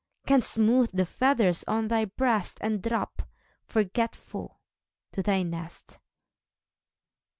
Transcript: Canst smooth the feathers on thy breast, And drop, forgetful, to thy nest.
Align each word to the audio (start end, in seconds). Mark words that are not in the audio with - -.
Canst 0.25 0.53
smooth 0.55 0.89
the 0.95 1.05
feathers 1.05 1.63
on 1.65 1.87
thy 1.87 2.05
breast, 2.05 2.57
And 2.59 2.81
drop, 2.81 3.21
forgetful, 3.67 4.59
to 5.11 5.21
thy 5.21 5.43
nest. 5.43 5.99